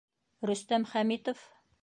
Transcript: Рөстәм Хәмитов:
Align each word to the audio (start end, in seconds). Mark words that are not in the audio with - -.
Рөстәм 0.51 0.87
Хәмитов: 0.95 1.47